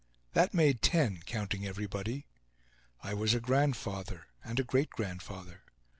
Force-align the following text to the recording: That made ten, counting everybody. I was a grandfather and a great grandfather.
That 0.33 0.51
made 0.55 0.81
ten, 0.81 1.21
counting 1.27 1.63
everybody. 1.63 2.25
I 3.03 3.13
was 3.13 3.35
a 3.35 3.39
grandfather 3.39 4.25
and 4.43 4.59
a 4.59 4.63
great 4.63 4.89
grandfather. 4.89 5.61